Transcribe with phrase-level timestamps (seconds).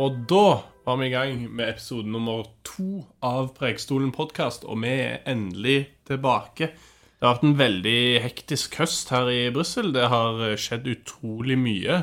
[0.00, 4.94] Og da var vi i gang med episode nummer to av Preikestolen podkast, og vi
[4.94, 6.70] er endelig tilbake.
[6.72, 9.90] Det har vært en veldig hektisk høst her i Brussel.
[9.92, 12.00] Det har skjedd utrolig mye.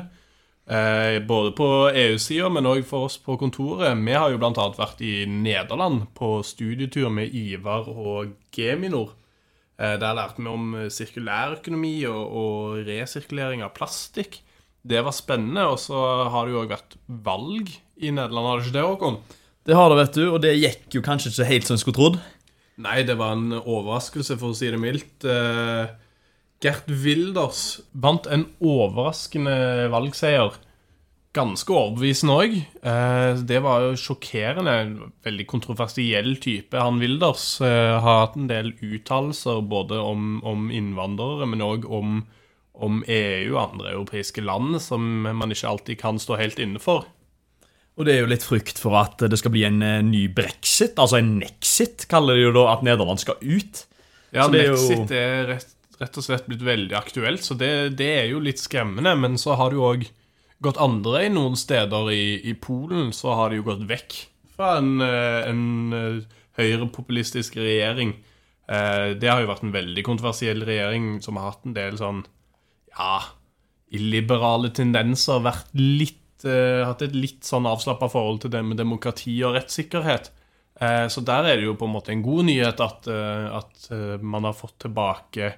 [0.70, 3.98] Eh, både på EU-sida, men òg for oss på kontoret.
[3.98, 4.68] Vi har jo bl.a.
[4.78, 9.16] vært i Nederland på studietur med Ivar og Geminor.
[9.82, 14.44] Eh, der lærte vi om sirkulærøkonomi og, og resirkulering av plastikk.
[14.88, 15.68] Det var spennende.
[15.74, 16.00] Og så
[16.32, 19.22] har det jo òg vært valg i Nederland, har det ikke det, Håkon?
[19.68, 21.98] Det har det, vet du, og det gikk jo kanskje ikke helt som en skulle
[21.98, 22.20] trodd.
[22.80, 25.26] Nei, det var en overraskelse, for å si det mildt.
[25.26, 25.90] Eh,
[26.64, 30.56] Gert Wilders vant en overraskende valgseier.
[31.38, 32.56] Ganske overbevisende òg.
[32.58, 34.78] Eh, det var jo sjokkerende.
[34.86, 36.78] En veldig kontroversiell type.
[36.78, 42.22] Han Wilders eh, har hatt en del uttalelser både om, om innvandrere, men òg om,
[42.84, 47.08] om EU og andre europeiske land som man ikke alltid kan stå helt inne for.
[47.98, 51.00] Og det er jo litt frykt for at det skal bli en eh, ny brexit,
[51.02, 53.82] altså en nexit, kaller de jo da at Nederland skal ut.
[54.30, 57.58] Ja, Så det er jo- Nexit er rett, rett og slett blitt veldig aktuelt, så
[57.58, 59.16] det, det er jo litt skremmende.
[59.18, 60.06] Men så har det jo òg
[60.62, 64.20] gått andre i noen steder i, i Polen, så har det jo gått vekk
[64.54, 66.22] fra en, eh, en eh,
[66.62, 68.16] høyrepopulistisk regjering.
[68.68, 72.26] Det har jo vært en veldig kontroversiell regjering som har hatt en del sånn
[72.98, 73.18] ja,
[73.96, 75.44] illiberale tendenser.
[75.46, 80.32] Vært litt, uh, hatt et litt sånn avslappa forhold til det med demokrati og rettssikkerhet.
[80.78, 83.90] Uh, så der er det jo på en måte en god nyhet at, uh, at
[84.22, 85.56] man har fått tilbake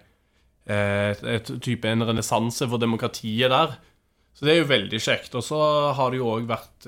[0.69, 3.71] et, et type en renessanse for demokratiet der.
[4.37, 5.33] Så det er jo veldig kjekt.
[5.33, 5.57] Og så
[5.97, 6.85] har det jo òg vært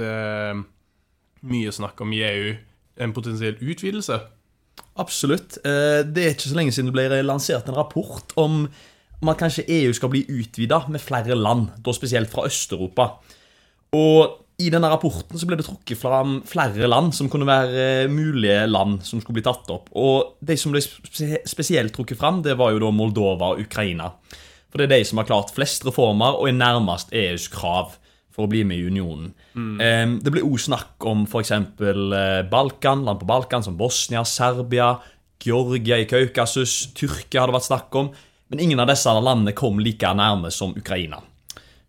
[1.49, 2.51] mye snakk om i EU
[3.01, 4.19] en potensiell utvidelse.
[5.01, 5.57] Absolutt.
[5.65, 8.67] Det er ikke så lenge siden det ble lansert en rapport om,
[9.21, 13.07] om at kanskje EU skal bli utvida med flere land, da spesielt fra Øst-Europa.
[13.97, 18.67] Og i denne rapporten så ble det trukket fram flere land som kunne være mulige
[18.69, 19.89] land som skulle bli tatt opp.
[19.97, 24.11] Og de som ble spesielt trukket fram, det var jo da Moldova og Ukraina.
[24.71, 27.97] For det er de som har klart flest reformer og er nærmest EUs krav
[28.31, 29.33] for å bli med i unionen.
[29.53, 30.19] Mm.
[30.23, 31.51] Det ble også snakk om f.eks.
[32.51, 34.93] Balkan, land på Balkan som Bosnia, Serbia,
[35.41, 38.13] Georgia i Kaukasus, Tyrkia hadde vært snakk om.
[38.51, 41.21] Men ingen av disse landene kom like nærme som Ukraina.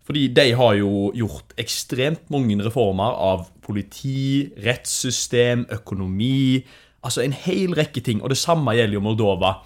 [0.03, 6.63] Fordi de har jo gjort ekstremt mange reformer av politi, rettssystem, økonomi
[7.03, 8.21] Altså en hel rekke ting.
[8.23, 9.57] Og det samme gjelder jo Moldova.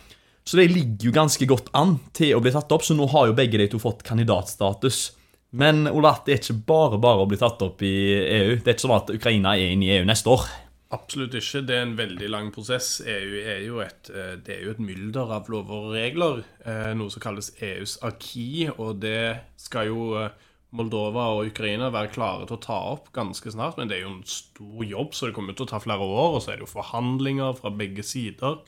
[0.47, 3.27] Så de ligger jo ganske godt an til å bli tatt opp, så nå har
[3.27, 5.11] jo begge de to fått kandidatstatus.
[5.59, 7.91] Men Ola, det er ikke bare bare å bli tatt opp i
[8.21, 8.55] EU.
[8.55, 10.47] Det er ikke sånn at Ukraina er inne i EU neste år.
[10.95, 11.65] Absolutt ikke.
[11.67, 13.01] Det er en veldig lang prosess.
[13.03, 16.43] EU er jo et, eh, det er jo et mylder av lover og regler.
[16.65, 20.29] eh, Noe som kalles EUs aki, og det skal jo eh,
[20.71, 23.77] Moldova og Ukraina være klare til å ta opp ganske snart.
[23.77, 26.37] Men det er jo en stor jobb, så det kommer til å ta flere år.
[26.37, 28.59] Og så er det jo forhandlinger fra begge sider.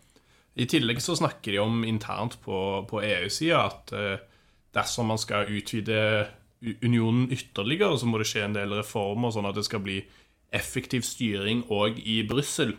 [0.59, 3.93] I tillegg så snakker de om internt på, på EU-sida at
[4.75, 6.27] dersom man skal utvide
[6.83, 10.01] unionen ytterligere, så må det skje en del reformer, sånn at det skal bli
[10.55, 12.75] effektiv styring òg i Brussel.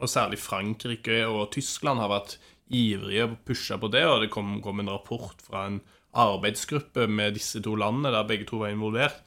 [0.00, 2.38] Og særlig Frankrike og Tyskland har vært
[2.70, 5.80] ivrige og pusha på det, og det kom, kom en rapport fra en
[6.16, 9.20] arbeidsgruppe med disse to landene, der begge to var involvert,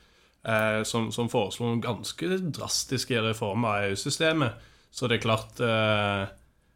[0.47, 4.71] eh, som, som foreslo noen ganske drastiske reformer av EU-systemet.
[4.93, 6.23] Så det er klart eh,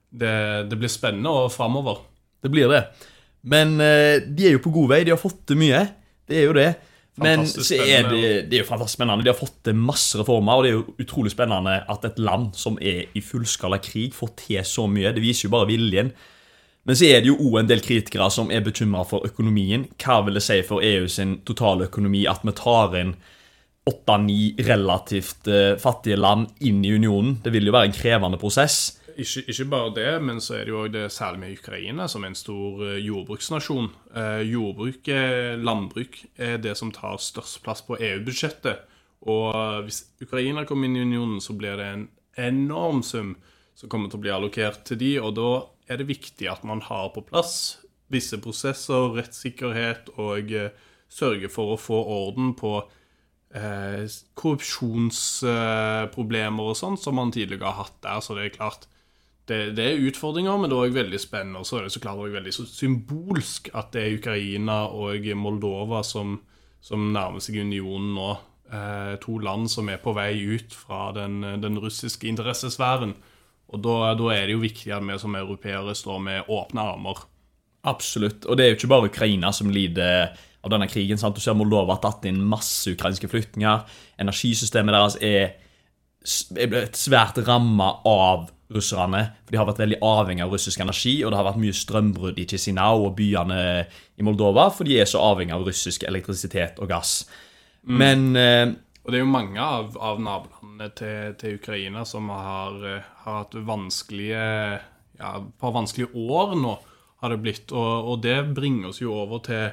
[0.10, 0.36] det,
[0.72, 2.02] det blir spennende og framover.
[2.44, 2.84] Det blir det.
[3.48, 5.04] Men eh, de er jo på god vei.
[5.06, 5.84] De har fått til mye.
[6.28, 6.70] Det er jo det.
[7.18, 9.26] Men så er det, det er jo fantastisk spennende.
[9.26, 12.52] De har fått til masse reformer, og det er jo utrolig spennende at et land
[12.58, 15.14] som er i fullskala krig, får til så mye.
[15.16, 16.12] Det viser jo bare viljen.
[16.88, 19.88] Men så er det jo òg en del kritikere som er bekymra for økonomien.
[20.00, 23.18] Hva vil det si for EU sin totale økonomi at vi tar inn
[23.88, 27.40] åtte-ni relativt eh, fattige land inn i unionen?
[27.44, 29.02] Det vil jo være en krevende prosess.
[29.18, 32.28] Ikke, ikke bare det, men så er det jo det særlig med Ukraina, som er
[32.30, 33.88] en stor eh, jordbruksnasjon.
[34.14, 38.78] Eh, jordbruk, eh, landbruk, er det som tar størst plass på EU-budsjettet.
[39.26, 43.36] Og hvis Ukraina kommer inn i unionen, så blir det en enorm sum
[43.78, 46.82] som kommer til å bli allokert til de, og da er det viktig at man
[46.86, 47.78] har på plass
[48.14, 50.72] visse prosesser, rettssikkerhet, og
[51.12, 52.82] sørge for å få orden på
[54.38, 58.20] korrupsjonsproblemer og sånn, som man tidligere har hatt der.
[58.24, 58.84] Så det er klart
[59.48, 61.62] det, det er utfordringer, men det er også veldig spennende.
[61.62, 66.04] Og så er det så klart også veldig symbolsk at det er Ukraina og Moldova
[66.06, 66.38] som,
[66.84, 68.30] som nærmer seg unionen nå.
[68.68, 73.16] Eh, to land som er på vei ut fra den, den russiske interessesfæren.
[73.68, 77.24] Og da, da er det jo viktig at vi som europeere står med åpne armer.
[77.88, 78.46] Absolutt.
[78.48, 80.34] Og det er jo ikke bare Ukraina som lider
[80.64, 81.20] av denne krigen.
[81.20, 81.36] sant?
[81.36, 83.88] Du ser Moldova har tatt inn masse ukrainske flyktninger.
[84.20, 85.56] Energisystemet deres er
[86.28, 89.22] er svært ramma av russerne.
[89.46, 92.42] For de har vært veldig avhengig av russisk energi, og det har vært mye strømbrudd
[92.42, 93.62] i Chisinau og byene
[94.18, 97.22] i Moldova, for de er så avhengig av russisk elektrisitet og gass.
[97.88, 98.68] Men eh,
[99.06, 103.42] Og det er jo mange av, av nabolandene til, til Ukraina som har, eh, har
[103.44, 104.46] hatt vanskelige
[105.18, 106.78] ja, et par vanskelige år nå,
[107.24, 107.72] har det blitt.
[107.72, 109.70] Og, og det bringer oss jo over til,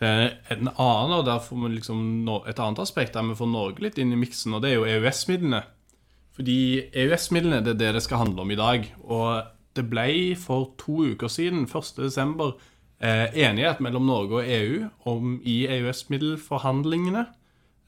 [0.00, 2.00] til en annen, og der får vi liksom
[2.48, 4.88] et annet aspekt der vi får Norge litt inn i miksen, og det er jo
[4.88, 5.62] EØS-midlene.
[6.38, 8.84] Fordi EØS-midlene det er det det skal handle om i dag.
[9.10, 9.42] Og
[9.74, 12.52] det ble for to uker siden, 1.12.,
[13.02, 17.26] eh, enighet mellom Norge og EU om i EØS-middelforhandlingene.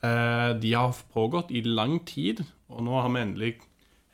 [0.03, 3.55] Eh, de har pågått i lang tid, og nå har vi endelig,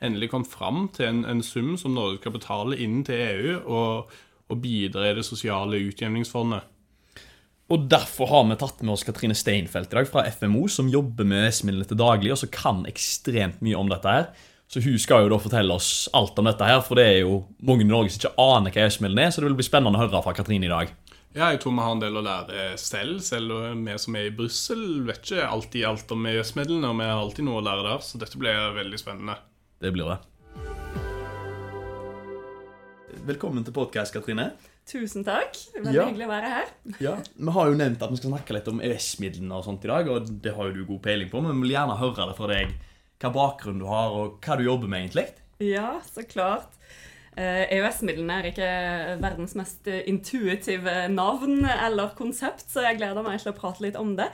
[0.01, 4.17] endelig kommet fram til en, en sum som Norge skal betale inn til EU og,
[4.49, 6.61] og bidra i det sosiale utjevningsfondet.
[7.67, 11.27] Og Derfor har vi tatt med oss Katrine Steinfeld i dag fra FMO, som jobber
[11.27, 14.07] med EØS-midlene til daglig, og som kan ekstremt mye om dette.
[14.07, 14.29] her.
[14.71, 17.43] Så Hun skal jo da fortelle oss alt om dette, her, for det er jo
[17.59, 19.31] mange i Norge som ikke aner hva EØS-midlene er.
[19.31, 20.93] Så det vil bli spennende å høre fra Katrine i dag.
[21.35, 23.51] Ja, jeg tror vi har en del å lære selv, selv
[23.83, 27.45] vi som er i Brussel vet ikke alltid alt om EØS-midlene, og vi har alltid
[27.49, 29.35] noe å lære der, så dette blir veldig spennende.
[29.83, 30.17] Det blir det.
[33.27, 34.53] Velkommen til podkast, Katrine.
[34.87, 35.57] Tusen takk.
[35.75, 36.05] Veldig Ja.
[36.07, 36.67] hyggelig å være her.
[37.03, 39.87] Ja, Vi har jo nevnt at vi skal snakke litt om EØS-midlene og sånt i
[39.91, 42.37] dag, og det har jo du god peiling på, men vi vil gjerne høre det
[42.37, 42.71] fra deg.
[43.19, 45.27] Hva bakgrunn du har, og hva du jobber med, egentlig.
[45.59, 46.69] Ja, så klart.
[47.35, 53.39] Eh, EØS-midlene er ikke verdens mest eh, intuitive navn eller konsept, så jeg gleder meg
[53.41, 54.29] til å prate litt om det.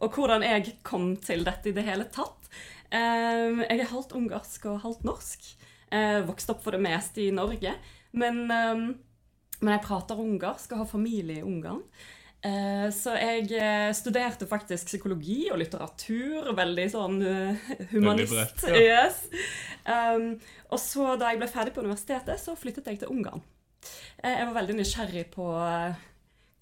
[0.00, 2.48] Og hvordan jeg kom til dette i det hele tatt.
[2.92, 5.52] Eh, jeg er halvt ungarsk og halvt norsk.
[5.90, 7.72] Vokst vokste opp for det meste i Norge.
[8.12, 8.94] Men, eh,
[9.60, 11.82] men jeg prater ungarsk og har familie i Ungarn.
[12.44, 16.52] Eh, Så jeg eh, studerte faktisk psykologi og litteratur.
[16.56, 17.92] Veldig sånn humanist.
[17.92, 18.34] humanist.
[18.36, 19.06] bredt, ja.
[19.06, 19.22] Yes.
[19.86, 20.28] Um,
[20.70, 23.42] og så da jeg ble ferdig på universitetet, så flyttet jeg til Ungarn.
[24.22, 26.04] Eh, Jeg var veldig nysgjerrig på eh,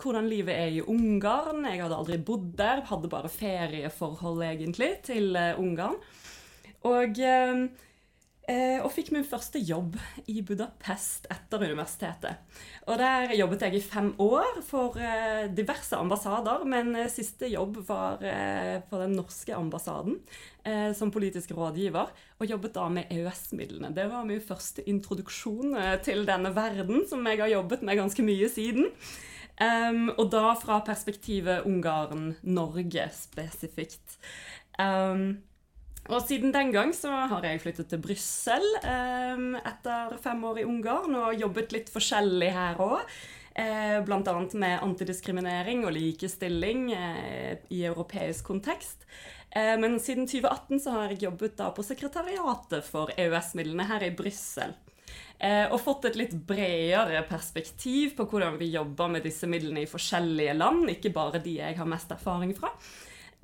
[0.03, 1.65] hvordan livet er i Ungarn.
[1.69, 5.97] Jeg hadde aldri bodd der, hadde bare ferieforhold egentlig til eh, Ungarn.
[6.85, 7.69] Og, eh, eh,
[8.45, 9.95] og fikk min første jobb
[10.29, 12.43] i Budapest etter universitetet.
[12.85, 17.79] Og der jobbet jeg i fem år for eh, diverse ambassader, men eh, siste jobb
[17.89, 20.19] var eh, på den norske ambassaden
[20.65, 23.95] eh, som politisk rådgiver, og jobbet da med EØS-midlene.
[23.97, 28.27] Det var min første introduksjon eh, til denne verden, som jeg har jobbet med ganske
[28.27, 28.93] mye siden.
[30.19, 34.17] Og da fra perspektivet Ungarn-Norge spesifikt.
[36.11, 40.67] Og siden den gang så har jeg flyttet til Brussel em, etter fem år i
[40.69, 43.01] Ungarn og jobbet litt forskjellig her òg.
[43.55, 49.07] Eh, annet med antidiskriminering og likestilling eh, i europeisk kontekst.
[49.55, 54.11] Eh, men siden 2018 så har jeg jobbet da på sekretariatet for EØS-midlene her i
[54.11, 54.75] Brussel.
[55.39, 59.91] Eh, og fått et litt bredere perspektiv på hvordan vi jobber med disse midlene i
[59.91, 62.71] forskjellige land, ikke bare de jeg har mest erfaring fra.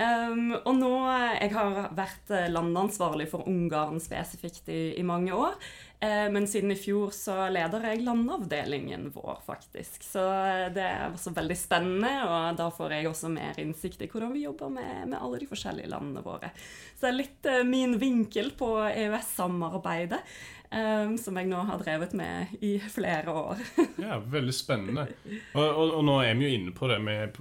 [0.00, 0.90] Um, og nå
[1.36, 5.58] Jeg har vært eh, landansvarlig for Ungarn spesifikt i, i mange år.
[6.00, 10.00] Uh, men siden i fjor så leder jeg landavdelingen vår, faktisk.
[10.06, 14.08] Så eh, det er også veldig spennende, og da får jeg også mer innsikt i
[14.08, 16.48] hvordan vi jobber med, med alle de forskjellige landene våre.
[16.94, 20.22] Så det er litt uh, min vinkel på EØS-samarbeidet,
[20.70, 23.60] eh, som jeg nå har drevet med i flere år.
[24.00, 25.06] Ja, veldig spennende.
[25.52, 27.38] Og, og, og nå er vi jo inne på det med,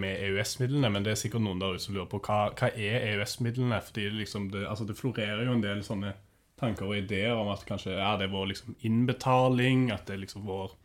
[0.00, 3.06] med EØS-midlene, men det er sikkert noen der ute som lurer på hva, hva er
[3.12, 3.80] EØS-midlene?
[3.84, 6.14] Fordi det liksom det, altså det florerer jo en del sånne
[6.60, 10.24] tanker og ideer om at kanskje ja, det er vår liksom innbetaling, at det er
[10.26, 10.76] liksom vår,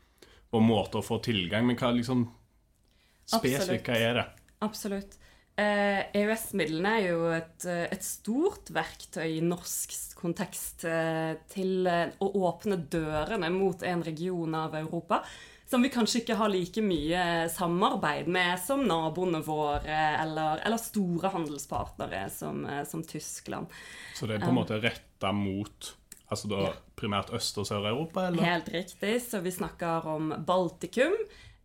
[0.53, 2.27] vår måte å få tilgang Men hva liksom
[3.27, 4.25] spesifikt, hva er det?
[4.65, 5.17] Absolutt.
[5.55, 12.27] Eh, EØS-midlene er jo et, eh, et stort verktøy i norsk kontekst eh, til å
[12.43, 15.21] åpne dørene mot en region av Europa
[15.65, 21.31] som vi kanskje ikke har like mye samarbeid med som naboene våre eller, eller store
[21.33, 23.71] handelspartnere som, som Tyskland.
[24.13, 25.95] Så det er på en måte retta mot
[26.29, 26.69] altså da
[26.99, 28.45] primært Øst- og Sør-Europa, eller?
[28.45, 29.17] Helt riktig.
[29.25, 31.15] Så vi snakker om Baltikum,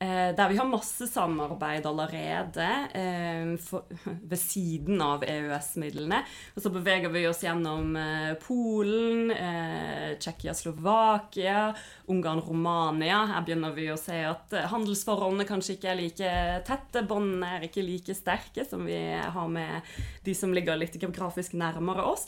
[0.00, 2.66] der vi har masse samarbeid allerede
[2.96, 3.50] eh,
[4.30, 6.22] ved siden av EØS-midlene.
[6.56, 11.74] Og så beveger vi oss gjennom eh, Polen, eh, Tsjekkia, Slovakia,
[12.08, 13.26] Ungarn, Romania.
[13.28, 16.32] Her begynner vi å se at eh, handelsforholdene kanskje ikke er like
[16.68, 19.92] tette, båndene er ikke like sterke som vi har med
[20.24, 22.26] de som ligger litt geografisk nærmere oss.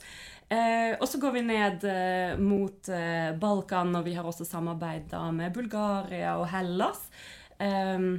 [0.53, 5.15] Eh, og så går vi ned eh, mot eh, Balkan, og vi har også samarbeid
[5.33, 7.07] med Bulgaria og Hellas.
[7.59, 8.13] Um,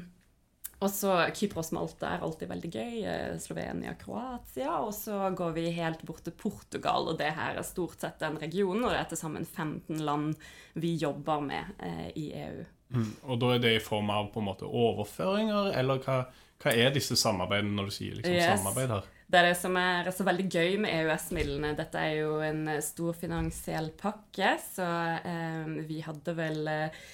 [0.83, 2.95] og så Kypros Malta er alltid veldig gøy.
[3.07, 4.81] eh, Slovenia, Kroatia.
[4.83, 8.35] Og så går vi helt bort til Portugal, og det her er stort sett den
[8.41, 8.83] regionen.
[8.83, 10.33] Og det er til sammen 15 land
[10.75, 12.65] vi jobber med eh, i EU.
[12.93, 13.11] Mm.
[13.23, 16.17] Og da er det i form av på en måte overføringer, eller hva,
[16.61, 18.59] hva er disse samarbeidene når du sier liksom Yes.
[18.59, 19.07] samarbeid her?
[19.33, 21.71] Det er det som er så veldig gøy med EØS-midlene.
[21.79, 24.89] Dette er jo en eh, stor finansiell pakke, så
[25.23, 27.07] eh, vi hadde vel eh,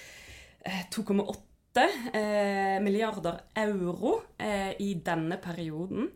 [0.90, 1.46] 2,8 eh,
[2.82, 6.08] milliarder euro eh, i denne perioden.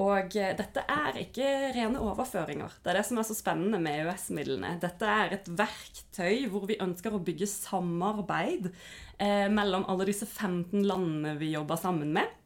[0.00, 2.78] Og eh, dette er ikke rene overføringer.
[2.80, 4.76] Det er det som er så spennende med EØS-midlene.
[4.80, 10.80] Dette er et verktøy hvor vi ønsker å bygge samarbeid eh, mellom alle disse 15
[10.88, 12.38] landene vi jobber sammen med.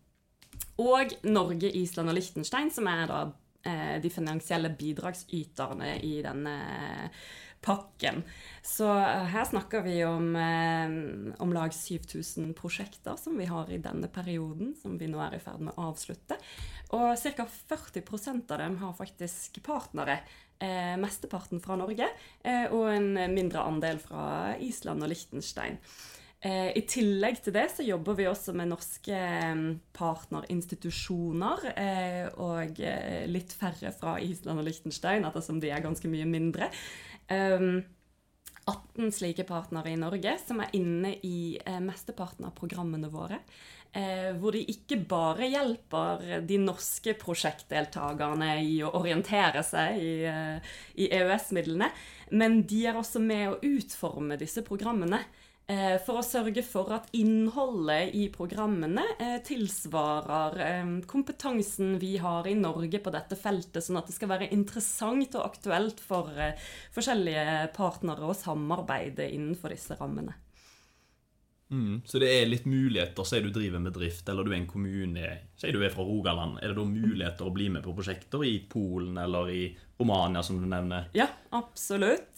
[0.82, 3.22] Og Norge, Island og Liechtenstein, som er da
[3.62, 6.56] eh, de finansielle bidragsyterne i denne
[7.64, 8.22] pakken.
[8.62, 13.78] Så eh, her snakker vi om eh, om lag 7000 prosjekter som vi har i
[13.82, 16.38] denne perioden, som vi nå er i ferd med å avslutte.
[16.96, 17.46] Og ca.
[17.46, 20.20] 40% av dem har faktisk partnere.
[20.58, 22.06] Eh, mesteparten fra Norge,
[22.40, 25.76] eh, og en mindre andel fra Island og Liechtenstein.
[26.40, 29.60] Eh, I tillegg til det så jobber vi også med norske eh,
[29.96, 31.66] partnerinstitusjoner,
[32.40, 32.80] og
[33.28, 36.70] litt færre fra Island og Liechtenstein, ettersom de er ganske mye mindre.
[37.28, 37.82] Um,
[38.66, 43.38] 18 slike partnere i Norge som er inne i eh, mesteparten av programmene våre.
[43.94, 50.74] Eh, hvor de ikke bare hjelper de norske prosjektdeltakerne i å orientere seg i, eh,
[50.98, 51.92] i EØS-midlene,
[52.34, 55.22] men de er også med å utforme disse programmene.
[55.66, 62.46] Eh, for å sørge for at innholdet i programmene eh, tilsvarer eh, kompetansen vi har
[62.46, 66.30] i Norge på dette feltet, sånn at det skal være interessant og aktuelt for
[66.94, 70.36] forskjellige partnere å samarbeide innenfor disse rammene.
[71.74, 74.70] Mm, så det er litt muligheter, sier du driver med drift, eller du er en
[74.70, 76.60] kommune Sier du er fra Rogaland.
[76.60, 79.62] Er det da muligheter å bli med på prosjekter i Polen eller i
[79.98, 81.08] Romania, som du nevner?
[81.16, 82.35] Ja, absolutt.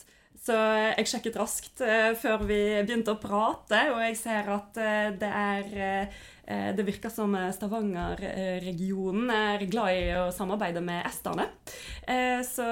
[0.48, 5.08] Så jeg sjekket raskt eh, før vi begynte å prate, og jeg ser at eh,
[5.20, 11.44] det er eh, Det virker som Stavanger-regionen er glad i å samarbeide med esterne.
[12.48, 12.64] Så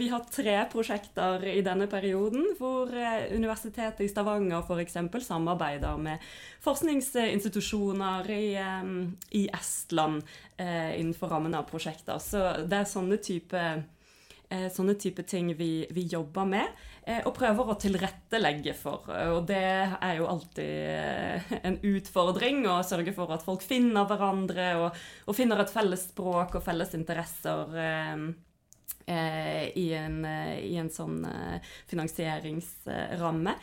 [0.00, 4.98] vi har tre prosjekter i denne perioden hvor Universitetet i Stavanger f.eks.
[5.28, 6.26] samarbeider med
[6.66, 8.58] forskningsinstitusjoner i,
[9.38, 10.26] i Estland
[10.58, 12.18] innenfor rammen av prosjekter.
[12.18, 13.62] Så det er sånne type
[14.74, 16.66] sånne type ting vi, vi jobber med,
[17.06, 19.06] eh, og prøver å tilrettelegge for.
[19.36, 24.70] Og det er jo alltid eh, en utfordring å sørge for at folk finner hverandre
[24.82, 27.76] og, og finner et felles språk og felles interesser.
[27.78, 28.24] eh,
[29.06, 33.58] eh, I en, eh, i en sånn eh, finansieringsramme.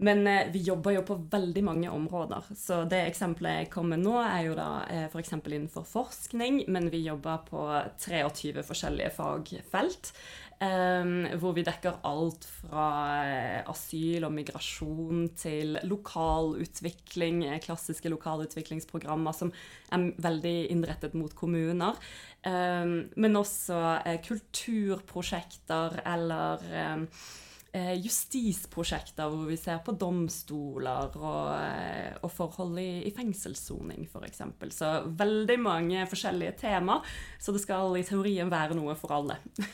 [0.00, 2.46] Men eh, vi jobber jo på veldig mange områder.
[2.56, 5.34] Så det eksempelet jeg kom med nå, er jo da eh, f.eks.
[5.38, 7.64] innenfor forskning, men vi jobber på
[8.00, 10.12] 23 forskjellige fagfelt.
[10.60, 12.86] eh, hvor vi dekker alt fra
[13.24, 19.52] eh, asyl og migrasjon til lokalutvikling, eh, klassiske lokalutviklingsprogrammer som
[19.92, 21.96] er veldig innrettet mot kommuner.
[22.44, 22.84] eh,
[23.16, 32.32] men også kulturprosjekter eller eh, eh, justisprosjekter hvor vi ser på domstoler og, eh, og
[32.34, 34.42] forhold i, i fengselssoning, f.eks.
[34.74, 36.98] Så veldig mange forskjellige tema,
[37.38, 39.38] så det skal i teorien være noe for alle.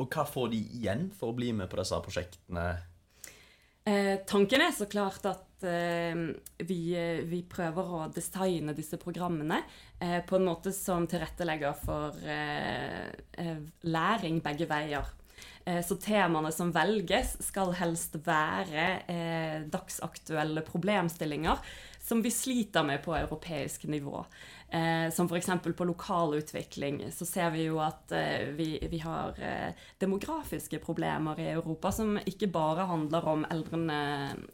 [0.00, 2.62] Og hva får de igjen for å bli med på disse prosjektene?
[3.84, 6.14] Eh, tanken er så klart at eh,
[6.62, 9.58] vi, eh, vi prøver å designe disse programmene
[9.98, 13.10] eh, på en måte som tilrettelegger for eh,
[13.42, 13.58] eh,
[13.90, 15.10] læring begge veier.
[15.64, 21.62] Eh, Så temaene som velges, skal helst være eh, dagsaktuelle problemstillinger
[22.02, 24.24] som vi sliter med på europeisk nivå.
[24.72, 25.50] Eh, som f.eks.
[25.76, 31.50] på lokalutvikling så ser vi jo at eh, vi, vi har eh, demografiske problemer i
[31.52, 34.00] Europa som ikke bare handler om eldrende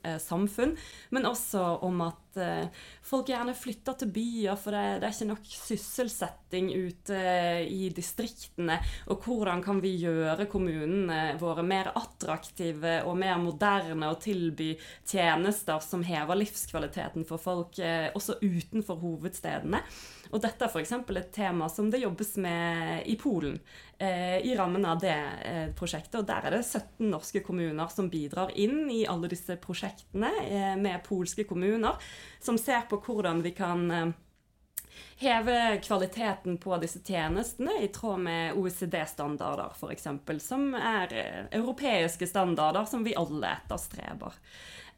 [0.02, 0.76] eh, samfunn,
[1.14, 5.28] men også om at eh, folk gjerne flytter til byer, for det, det er ikke
[5.30, 8.78] nok sysselsetting ute eh, i distriktene.
[9.12, 14.72] Og hvordan kan vi gjøre kommunene våre mer attraktive og mer moderne og tilby
[15.08, 19.82] tjenester som hever livskvaliteten for folk eh, også utenfor hovedstedene.
[20.30, 20.92] Og dette er f.eks.
[20.92, 23.58] et tema som det jobbes med i Polen,
[23.98, 26.20] eh, i rammen av det eh, prosjektet.
[26.20, 30.74] Og der er det 17 norske kommuner som bidrar inn i alle disse prosjektene eh,
[30.80, 31.96] med polske kommuner,
[32.40, 34.16] som ser på hvordan vi kan eh,
[35.18, 40.06] heve kvaliteten på disse tjenestene i tråd med OECD-standarder, f.eks.,
[40.44, 44.38] som er eh, europeiske standarder som vi alle etterstreber.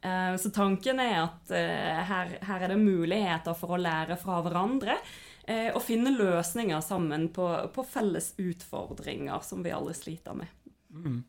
[0.00, 4.42] Eh, Så tanken er at eh, her, her er det muligheter for å lære fra
[4.44, 5.00] hverandre.
[5.50, 10.52] Og finne løsninger sammen på, på felles utfordringer som vi alle sliter med.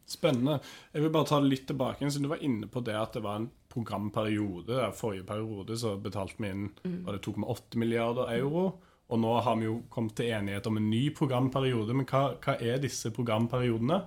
[0.06, 0.60] Spennende.
[0.92, 3.24] Jeg vil bare ta det litt tilbake, siden du var inne på det at det
[3.25, 4.92] var en programperiode.
[4.98, 6.70] Forrige periode så betalte vi inn
[7.06, 8.66] var det 2,8 milliarder euro.
[9.12, 11.96] Og nå har vi jo kommet til enighet om en ny programperiode.
[11.96, 14.00] Men hva, hva er disse programperiodene?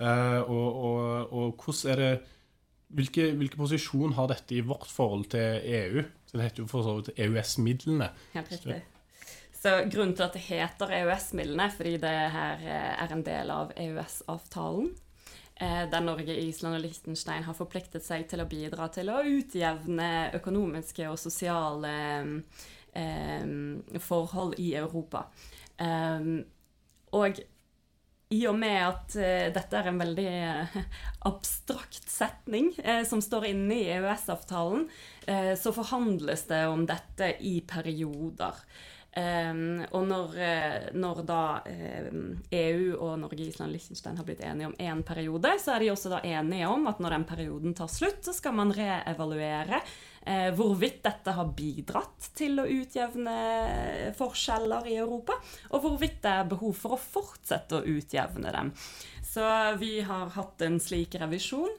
[0.00, 2.14] Eh, og, og, og hvordan er det
[2.96, 6.04] hvilke, hvilke posisjon har dette i vårt forhold til EU?
[6.26, 8.10] Så Det heter jo for så vidt EØS-midlene.
[8.34, 8.82] Helt riktig.
[9.56, 13.72] Så Grunnen til at det heter EØS-midlene, fordi det her eh, er en del av
[13.76, 14.92] EØS-avtalen.
[15.60, 20.30] Eh, Der Norge, Island og Liechtenstein har forpliktet seg til å bidra til å utjevne
[20.38, 21.96] økonomiske og sosiale
[22.92, 25.26] eh, forhold i Europa.
[25.76, 26.32] Eh,
[27.16, 27.44] og
[28.34, 30.78] i og med at eh, dette er en veldig eh,
[31.30, 34.88] abstrakt setning eh, som står inne i EØS-avtalen,
[35.58, 38.60] så forhandles det om dette i perioder.
[39.16, 42.08] Um, og når, eh, når da eh,
[42.52, 45.88] EU og Norge, Island og Liechtenstein har blitt enige om én periode, så er de
[45.94, 49.80] også da enige om at når den perioden tar slutt, så skal man reevaluere
[50.20, 53.38] eh, hvorvidt dette har bidratt til å utjevne
[54.20, 55.38] forskjeller i Europa,
[55.70, 58.74] og hvorvidt det er behov for å fortsette å utjevne dem.
[59.24, 59.48] Så
[59.80, 61.72] vi har hatt en slik revisjon.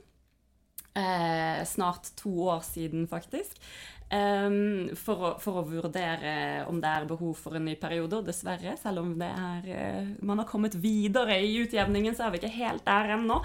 [0.98, 3.62] Eh, snart to år siden, faktisk.
[4.09, 8.21] Em, for, å, for å vurdere om det er behov for en ny periode.
[8.21, 12.41] Og dessverre, selv om er, uh, man har kommet videre i utjevningen, så er vi
[12.41, 13.41] ikke helt der ennå.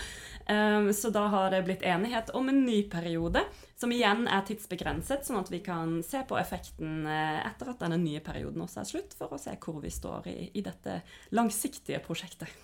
[0.47, 3.42] Um, så da har det blitt enighet om en ny periode,
[3.78, 7.99] som igjen er tidsbegrenset, sånn at vi kan se på effekten eh, etter at denne
[7.99, 11.00] nye perioden også er slutt, for å se hvor vi står i, i dette
[11.35, 12.54] langsiktige prosjektet.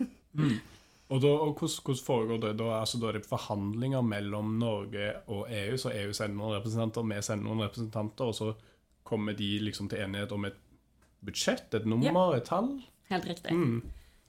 [1.08, 2.68] Og, da, og hvordan, hvordan foregår det da?
[2.80, 7.20] Altså, da er det forhandlinger mellom Norge og EU, så EU sender noen representanter, vi
[7.24, 8.52] sender noen representanter, og så
[9.08, 10.58] kommer de liksom til enighet om et
[11.24, 12.74] budsjett, et nummer, et tall?
[13.08, 13.54] Helt riktig.
[13.56, 13.80] Mm.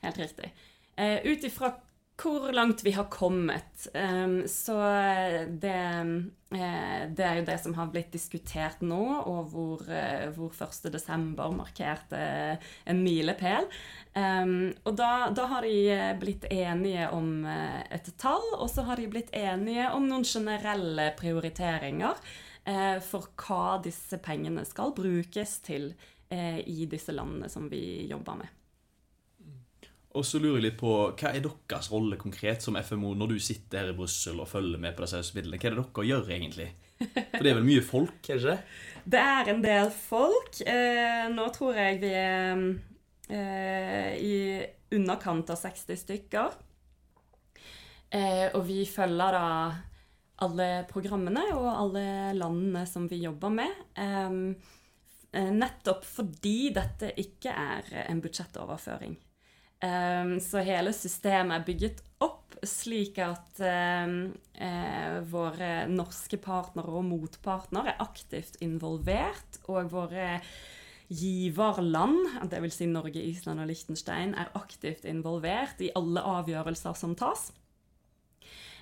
[0.05, 0.53] Helt riktig.
[0.95, 1.73] Uh, Ut ifra
[2.19, 4.77] hvor langt vi har kommet, eh, så
[5.47, 5.75] det,
[6.51, 10.91] eh, det er jo det som har blitt diskutert nå, og hvor, eh, hvor 1.
[10.91, 12.19] desember markerte
[12.85, 13.69] en milepæl.
[14.13, 14.45] Eh,
[14.83, 19.09] og da, da har de eh, blitt enige om et tall, og så har de
[19.11, 22.19] blitt enige om noen generelle prioriteringer
[23.01, 25.87] for hva disse pengene skal brukes til
[26.29, 28.58] i disse landene som vi jobber med.
[30.17, 33.41] Og så lurer jeg litt på, Hva er deres rolle konkret som FMO når du
[33.43, 35.59] sitter her i Brussel og følger med på disse spillene?
[35.61, 36.69] Hva er det dere gjør egentlig?
[36.99, 38.61] For det er vel mye folk, er det ikke det?
[39.19, 40.57] Er en del folk.
[40.67, 42.59] Eh, nå tror jeg vi er
[43.31, 44.33] eh, i
[44.97, 46.57] underkant av 60 stykker.
[48.09, 49.45] Eh, og vi følger da
[50.45, 52.03] alle programmene og alle
[52.37, 53.81] landene som vi jobber med.
[55.29, 59.17] Nettopp fordi dette ikke er en budsjettoverføring.
[59.79, 64.15] Eh, så hele systemet er bygget opp slik at eh,
[64.59, 70.41] eh, våre norske partnere og motpartnere er aktivt involvert, og våre
[71.09, 72.19] giverland,
[72.51, 72.75] dvs.
[72.75, 77.49] Si Norge, Island og Liechtenstein, er aktivt involvert i alle avgjørelser som tas.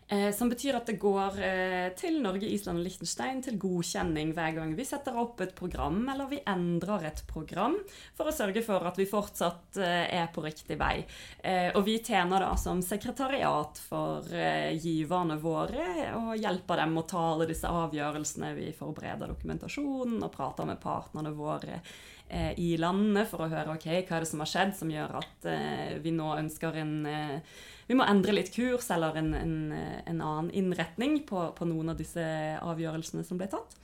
[0.10, 4.54] Eh, som betyr at det går eh, til Norge, Island og Liechtenstein til godkjenning hver
[4.56, 7.76] gang vi setter opp et program eller vi endrer et program,
[8.16, 11.02] for å sørge for at vi fortsatt eh, er på riktig vei.
[11.44, 17.08] Eh, og vi tjener da som sekretariat for eh, giverne våre og hjelper dem å
[17.10, 18.56] ta alle disse avgjørelsene.
[18.56, 21.82] Vi forbereder dokumentasjonen og prater med partnerne våre
[22.30, 25.18] eh, i landene for å høre ok, hva er det som har skjedd som gjør
[25.22, 29.58] at eh, vi nå ønsker en eh, Vi må endre litt kurs eller en, en,
[29.72, 32.24] en annen innretning på, på noen av disse
[32.60, 33.78] avgjørelsene som ble tatt.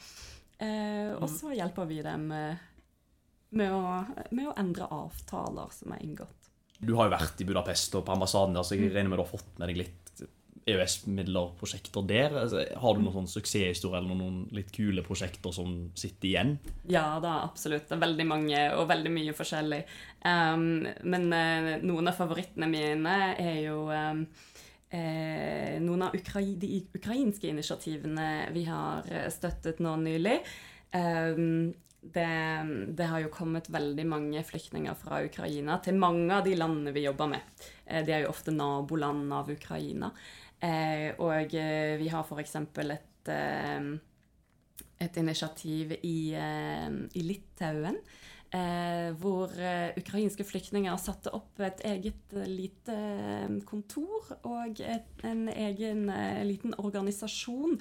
[0.60, 4.03] Eh, og så hjelper vi dem med, å,
[4.36, 6.49] med å endre avtaler som er inngått.
[6.84, 9.23] Du har jo vært i Budapest og på ambassaden der, så jeg regner med du
[9.23, 10.03] har fått med deg litt
[10.69, 12.38] EØS-midler og prosjekter der.
[12.43, 16.56] Altså, har du noen sånn suksesshistorie eller noen litt kule prosjekter som sitter igjen?
[16.91, 17.89] Ja da, absolutt.
[17.89, 19.84] Det er veldig mange og veldig mye forskjellig.
[20.23, 24.26] Um, men uh, noen av favorittene mine er jo um,
[24.93, 30.38] eh, noen av ukra de ukrainske initiativene vi har eh, støttet nå nylig.
[30.93, 31.73] Um,
[32.04, 32.30] det,
[32.97, 37.06] det har jo kommet veldig mange flyktninger fra Ukraina til mange av de landene vi
[37.06, 37.67] jobber med.
[37.86, 40.12] Eh, de er jo ofte naboland av Ukraina.
[40.63, 42.56] Eh, og eh, vi har f.eks.
[42.56, 43.93] et eh,
[45.04, 47.97] et initiativ i, i Litauen.
[48.54, 52.98] Eh, hvor eh, ukrainske flyktninger satte opp et eget eh, lite
[53.66, 54.78] kontor og
[55.26, 56.04] en egen
[56.46, 57.80] liten organisasjon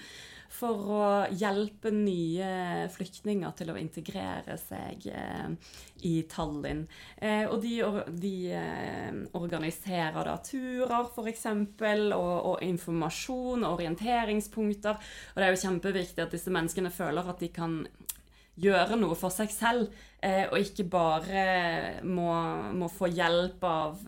[0.49, 5.07] for å hjelpe nye flyktninger til å integrere seg
[6.05, 6.83] i Tallinn.
[7.49, 7.73] Og de,
[8.21, 8.35] de
[9.37, 15.01] organiserer da turer, f.eks., og, og informasjon, orienteringspunkter.
[15.33, 17.81] Og det er jo kjempeviktig at disse menneskene føler at de kan
[18.61, 21.45] gjøre noe for seg selv, eh, og ikke bare
[22.05, 22.31] må,
[22.77, 24.07] må få hjelp av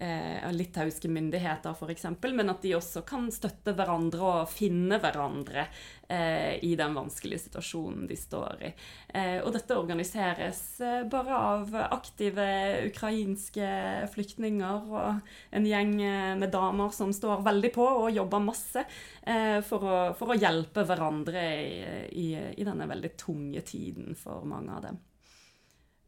[0.00, 5.66] eh, eh, litauiske myndigheter, f.eks., men at de også kan støtte hverandre og finne hverandre
[6.08, 8.72] eh, i den vanskelige situasjonen de står i.
[9.14, 12.46] Eh, og dette organiseres eh, bare av aktive
[12.88, 13.70] ukrainske
[14.14, 15.20] flyktninger og
[15.56, 20.00] en gjeng eh, med damer som står veldig på og jobber masse eh, for å,
[20.18, 21.76] for, å, hjelpe hverandre i,
[22.16, 25.00] i, i, denne veldig tunge tiden for mange av dem.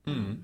[0.08, 0.34] Mm.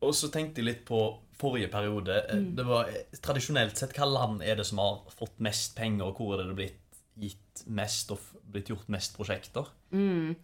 [0.00, 1.00] Og så tenkte jeg litt på
[1.40, 2.22] forrige periode.
[2.28, 2.52] Eh, mm.
[2.56, 2.92] Det var
[3.24, 6.58] Tradisjonelt sett, hva land er det som har fått mest penger, og hvor er det
[6.58, 9.68] blitt gitt mest og blitt gjort mest prosjekter?
[9.92, 10.36] Mm.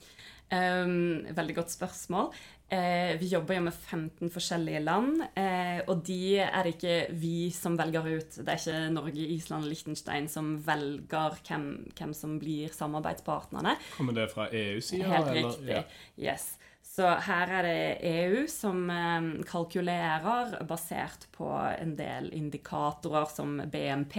[0.46, 2.30] Um, veldig godt spørsmål.
[2.66, 7.50] Eh, vi jobber jo med 15 forskjellige land, eh, og de er det ikke vi
[7.54, 8.38] som velger ut.
[8.40, 13.76] Det er ikke Norge, Island og Liechtenstein som velger hvem, hvem som blir samarbeidspartnerne.
[13.94, 15.12] Kommer det fra EU-sida?
[15.14, 15.70] Helt riktig.
[15.70, 15.84] Ja.
[16.18, 16.56] Yes.
[16.96, 24.16] Så her er det EU som eh, kalkulerer basert på en del indikatorer som BNP.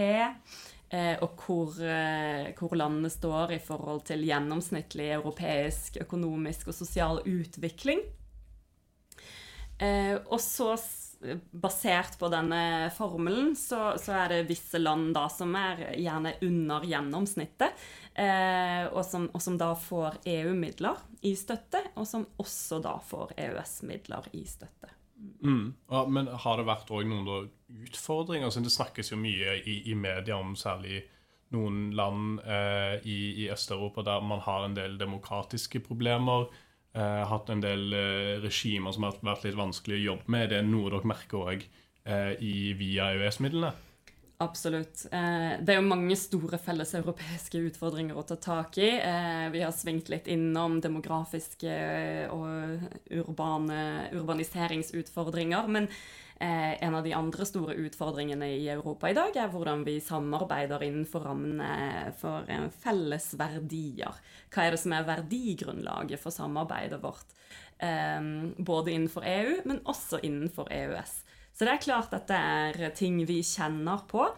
[0.88, 7.20] Eh, og hvor, eh, hvor, landene står i forhold til gjennomsnittlig europeisk økonomisk og sosial
[7.26, 8.00] utvikling.
[9.78, 10.72] Eh, og så,
[11.50, 16.86] basert på denne formelen, så, så, er det visse land da som er gjerne under
[16.86, 17.88] gjennomsnittet,
[18.18, 24.26] og som, og som da får EU-midler i støtte, og som også da får EØS-midler
[24.34, 24.90] i støtte.
[25.42, 25.74] Mm.
[25.90, 27.48] Ja, men har det vært noen
[27.86, 28.48] utfordringer?
[28.48, 31.02] Altså, det snakkes jo mye i, i media om særlig
[31.54, 36.48] noen land eh, i, i Øst-Europa der man har en del demokratiske problemer.
[36.96, 40.50] Eh, hatt en del eh, regimer som har vært litt vanskelig å jobbe med.
[40.52, 41.66] Det er noe dere merker òg
[42.04, 42.32] eh,
[42.78, 43.72] via EØS-midlene?
[44.40, 45.06] Absolutt.
[45.10, 48.92] Eh, det er jo mange store felles europeiske utfordringer å ta tak i.
[48.94, 51.72] Eh, vi har svingt litt innom demografiske
[52.30, 52.84] og
[53.18, 53.80] urbane,
[54.14, 55.66] urbaniseringsutfordringer.
[55.74, 59.98] Men eh, en av de andre store utfordringene i Europa i dag er hvordan vi
[60.06, 62.46] samarbeider innenfor rammene for
[62.78, 64.22] felles verdier.
[64.54, 67.34] Hva er det som er verdigrunnlaget for samarbeidet vårt?
[67.78, 71.12] Både innenfor EU, men også innenfor EØS.
[71.58, 74.28] Så det er klart at det er ting vi kjenner på.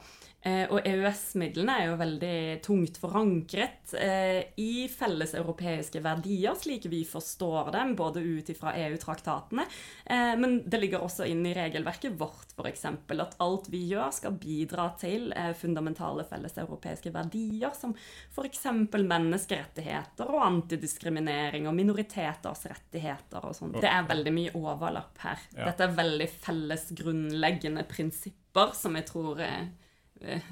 [0.43, 7.03] Eh, og EØS-midlene er jo veldig tungt forankret eh, i felles europeiske verdier, slik vi
[7.05, 9.67] forstår dem, både ut ifra EU-traktatene.
[10.05, 12.87] Eh, men det ligger også inn i regelverket vårt, f.eks.
[12.89, 15.29] at alt vi gjør, skal bidra til
[15.61, 17.93] fundamentale felles europeiske verdier, som
[18.33, 18.65] f.eks.
[18.97, 23.77] menneskerettigheter og antidiskriminering og minoriteters rettigheter og sånn.
[23.77, 25.47] Det er veldig mye overlapp her.
[25.53, 29.45] Dette er veldig felles grunnleggende prinsipper som jeg tror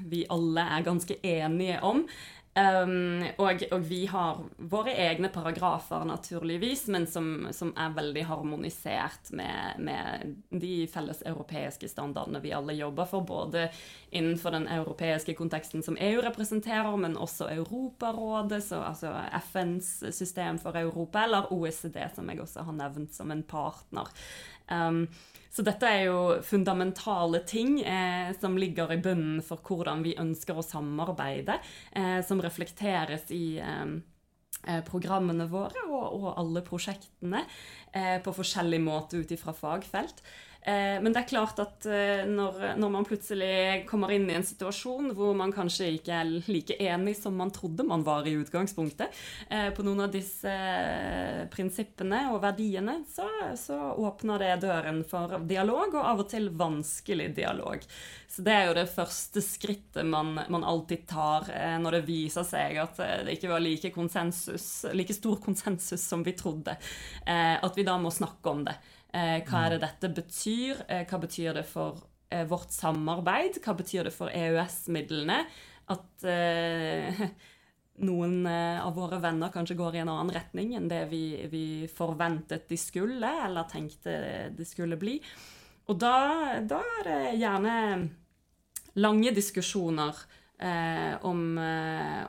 [0.09, 2.05] vi alle er ganske enige om.
[2.59, 9.29] Um, og, og, vi har våre egne paragrafer, naturligvis, men som, som er veldig harmonisert
[9.37, 13.67] med, med, de felles europeiske standardene vi alle jobber for, både
[14.09, 19.13] innenfor den europeiske konteksten som EU representerer, men også Europarådet, så, altså
[19.51, 24.09] FNs system for Europa, eller OECD, som jeg også har nevnt som en partner.
[24.67, 25.05] Um,
[25.49, 30.57] så dette er jo fundamentale ting eh, som ligger i bunnen for hvordan vi ønsker
[30.57, 31.57] å samarbeide,
[31.97, 33.97] eh, som reflekteres i eh,
[34.69, 37.45] eh programmene våre og, og alle prosjektene
[37.93, 40.21] eh, på forskjellig måte ut ifra fagfelt.
[40.61, 44.43] Eh, men det er klart at eh, når, når, man plutselig kommer inn i en
[44.43, 49.21] situasjon hvor man kanskje ikke er like enig som man trodde man var i utgangspunktet
[49.47, 50.51] eh, på noen av disse
[51.53, 57.31] prinsippene og verdiene, så, så åpner det døren for dialog, og av og til vanskelig
[57.39, 57.87] dialog.
[58.29, 61.47] Så det er jo det første skrittet man, man alltid tar
[61.81, 66.75] når det viser seg at det ikke var like, like stor konsensus som vi trodde.
[67.25, 68.77] At vi da må snakke om det.
[69.09, 70.83] Eh, hva er det dette betyr?
[70.85, 71.97] Eh, hva betyr det for
[72.29, 73.57] eh, vårt samarbeid?
[73.63, 75.41] Hva betyr det for EØS-midlene?
[75.89, 76.21] At
[78.05, 82.67] noen av våre venner kanskje går i en annen retning enn det vi, vi forventet
[82.69, 84.13] de skulle, eller tenkte
[84.53, 85.15] de skulle bli.
[85.89, 87.73] Og da, da er det gjerne
[89.01, 90.21] lange diskusjoner
[90.61, 91.41] eh, om,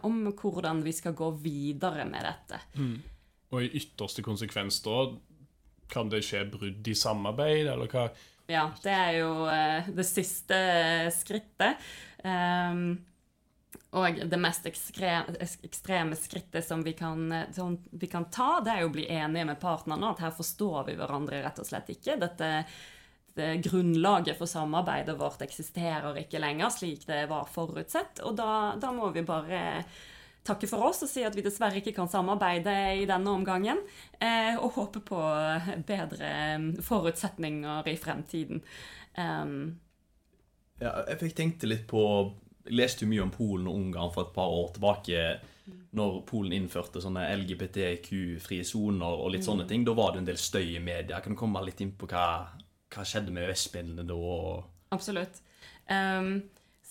[0.08, 2.62] om, hvordan vi skal gå videre med dette.
[2.80, 2.96] Mm.
[3.52, 5.02] Og i ytterste konsekvens da
[5.92, 8.08] kan det skje brudd i samarbeid, eller hva?
[8.50, 10.58] Ja, det er jo eh, det siste
[11.14, 11.78] skrittet.
[12.24, 12.98] Um,
[13.94, 15.34] og det mest ekstreme,
[15.66, 17.24] ekstreme skrittet som vi, kan,
[17.54, 20.12] som vi, kan, ta, det er jo å bli enige med partnerne.
[20.14, 22.18] At her forstår vi hverandre rett og slett ikke.
[22.22, 22.50] Dette
[23.34, 28.22] det grunnlaget for samarbeidet vårt eksisterer ikke lenger slik det var forutsett.
[28.26, 29.60] Og da, da må vi bare
[30.50, 33.80] takke for oss og si at vi dessverre ikke kan samarbeide i denne omgangen.
[34.18, 35.20] Eh, og håpe på
[35.88, 36.32] bedre
[36.84, 38.62] forutsetninger i fremtiden.
[39.16, 39.78] Um,
[40.80, 42.02] ja, jeg tenkte litt på
[42.64, 45.24] Jeg leste mye om Polen og Ungarn for et par år tilbake.
[45.96, 49.84] Når Polen innførte sånne LGBTQ-frie soner og litt sånne ting.
[49.86, 51.22] Da var det en del støy i media.
[51.24, 52.26] Kan du komme litt inn på hva,
[52.92, 54.20] hva skjedde med EØS-midlene da?
[54.94, 55.40] Absolutt.
[55.90, 56.36] Um,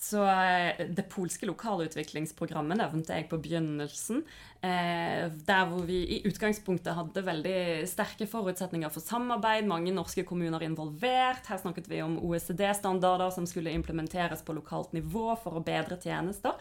[0.00, 4.22] så eh, det polske lokalutviklingsprogrammet nevnte jeg på begynnelsen.
[4.64, 7.56] Eh, der hvor vi i utgangspunktet hadde veldig
[7.90, 9.68] sterke forutsetninger for samarbeid.
[9.68, 11.44] Mange norske kommuner involvert.
[11.52, 16.56] Her snakket vi om OECD-standarder som skulle implementeres på lokalt nivå for å bedre tjenester.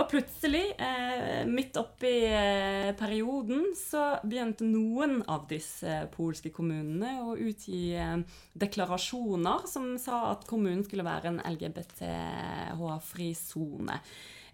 [0.00, 7.36] Og plutselig, eh, midt oppi eh, perioden, så begynte noen av disse polske kommunene å
[7.36, 8.22] utgi eh,
[8.56, 14.00] deklarasjoner som sa at kommunen skulle være en LGBTH-fri sone.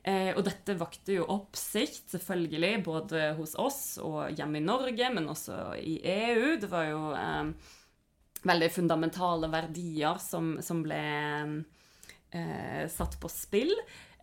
[0.09, 5.31] Eh, og dette vakte jo oppsikt, selvfølgelig, både hos oss og hjemme i Norge, men
[5.31, 6.55] også i EU.
[6.63, 7.73] Det var jo eh,
[8.49, 11.03] veldig fundamentale verdier som, som ble
[12.31, 13.75] eh, satt på spill.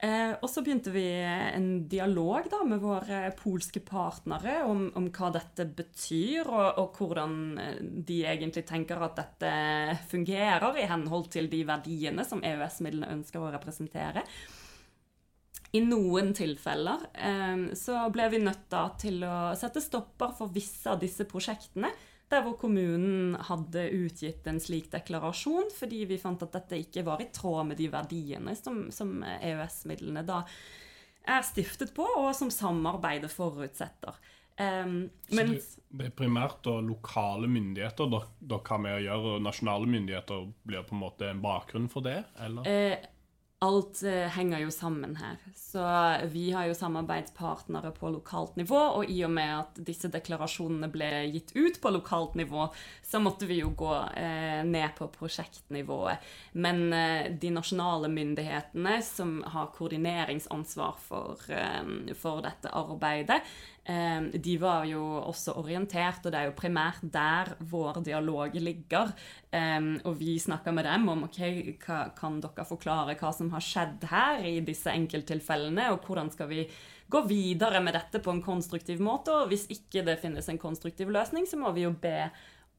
[0.06, 5.32] Eh, og så begynte vi en dialog da, med våre polske partnere om, om hva
[5.34, 9.54] dette betyr, og, og, hvordan eh, de egentlig tenker at dette
[10.12, 14.26] fungerer i henhold til de verdiene som EØS-midlene ønsker å representere.
[15.76, 20.92] I noen tilfeller eh, så ble vi nødt da, til å sette stopper for visse
[20.92, 21.90] av disse prosjektene
[22.32, 27.22] der hvor kommunen hadde utgitt en slik deklarasjon, fordi vi fant at dette ikke var
[27.22, 30.42] i tråd med de verdiene som, som EØS-midlene da
[31.26, 34.18] er stiftet på, og som samarbeidet forutsetter.
[34.56, 39.90] Um, men, det, er primært da lokale myndigheter dere har med å gjøre, og nasjonale
[39.90, 42.22] myndigheter blir på en måte en bakgrunn for det?
[42.46, 42.70] eller?
[42.70, 43.10] Eh,
[43.64, 45.38] alt eh, henger jo sammen her.
[45.56, 45.84] Så
[46.32, 51.10] vi har jo samarbeidspartnere på lokalt nivå, og i og med at disse deklarasjonene ble
[51.34, 52.68] gitt ut på lokalt nivå,
[53.04, 56.24] så måtte vi jo gå eh, ned på prosjektnivået.
[56.60, 63.42] Men eh, de nasjonale myndighetene som har koordineringsansvar for, eh, for dette arbeidet,
[63.86, 69.12] de var jo også orientert, og det er jo primært der vår dialog ligger.
[69.54, 71.40] Ehm, og vi snakka med dem om ok,
[72.18, 76.66] kan dere forklare hva som har skjedd her i disse enkelttilfellene, og hvordan skal vi
[77.12, 79.34] gå videre med dette på en konstruktiv måte.
[79.34, 82.32] Og hvis ikke det finnes en konstruktiv løsning, så må vi jo be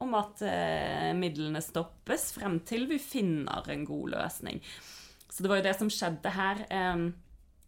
[0.02, 4.60] om at eh, midlene stoppes frem til vi finner en god løsning.
[5.30, 6.66] Så det var jo det som skjedde her.
[6.68, 7.06] Eh,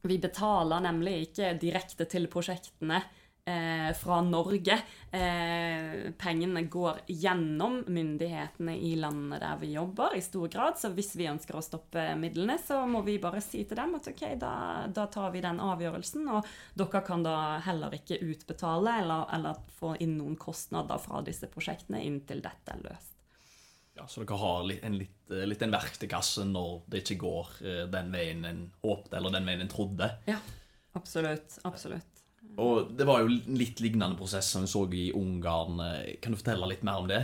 [0.08, 3.00] vi betaler nemlig ikke direkte til prosjektene
[3.48, 4.76] eh, fra Norge.
[5.10, 10.78] Eh, pengene går gjennom myndighetene i landene der vi jobber, i stor grad.
[10.78, 14.10] Så hvis vi ønsker å stoppe midlene, så må vi bare si til dem at
[14.12, 14.54] ok, da,
[14.92, 19.94] da tar vi den avgjørelsen, og dere kan da heller ikke utbetale eller, eller få
[20.04, 23.14] inn noen kostnader fra disse prosjektene inntil dette er løst.
[23.98, 27.82] Ja, Så dere har en, litt, eh, litt en verktøykasse når det ikke går eh,
[27.90, 30.12] den veien en håpte, eller den veien en trodde?
[30.28, 30.38] Ja,
[30.98, 31.58] absolutt.
[31.66, 32.17] Absolutt.
[32.56, 35.82] Og det var jo litt lignende prosess som vi så i Ungarn.
[36.22, 37.22] Kan du fortelle litt mer om det?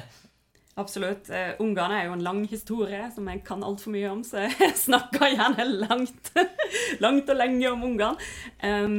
[0.74, 1.28] Absolutt.
[1.30, 4.74] Uh, Ungarn er jo en lang historie som jeg kan altfor mye om, så jeg
[4.78, 6.32] snakker gjerne langt,
[7.04, 8.18] langt og lenge om Ungarn.
[8.62, 8.98] Um,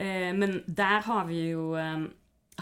[0.00, 2.08] uh, men der har vi jo um,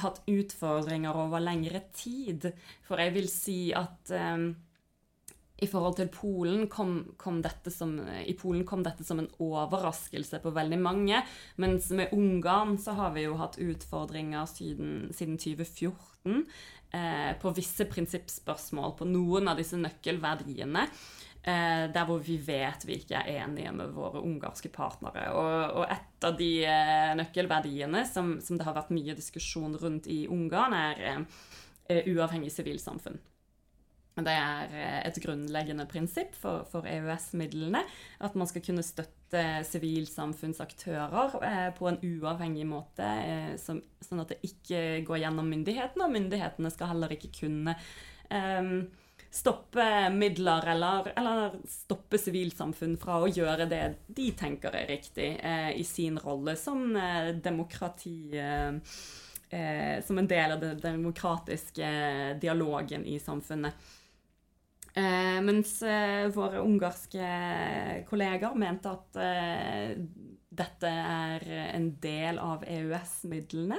[0.02, 2.50] hatt utfordringer over lengre tid.
[2.88, 4.50] For jeg vil si at um,
[5.62, 7.94] i forhold til Polen kom, kom som,
[8.26, 11.22] I Polen kom dette som en overraskelse på veldig mange.
[11.62, 16.44] Mens med Ungarn så har vi jo hatt utfordringer siden, siden 2014
[16.92, 20.88] eh, på visse prinsippspørsmål, på noen av disse nøkkelverdiene.
[21.42, 25.26] Eh, der hvor vi vet vi ikke er enige med våre ungarske partnere.
[25.34, 30.06] Og, og et av de eh, nøkkelverdiene som, som, det har vært mye diskusjon rundt
[30.06, 31.02] i Ungarn, er
[31.90, 33.18] eh, uavhengig sivilsamfunn.
[34.12, 37.80] Det er eh, et grunnleggende prinsipp for, for EØS-midlene
[38.20, 44.42] at man skal kunne støtte sivilsamfunnsaktører eh, på en uavhengig måte, eh, sånn at det
[44.44, 47.72] ikke går gjennom myndighetene, og myndighetene skal heller ikke kunne
[48.28, 48.68] eh,
[49.32, 55.72] stoppe midler eller, eller, stoppe sivilsamfunn fra å gjøre det de tenker er riktig eh,
[55.80, 56.84] i sin rolle som
[57.40, 58.44] demokrati
[59.52, 61.88] som en del av den demokratiske
[62.40, 63.76] dialogen i samfunnet.
[64.94, 67.28] Eh, mens eh, våre ungarske
[68.10, 69.94] kolleger mente at eh,
[70.52, 73.78] dette er en del av EØS-midlene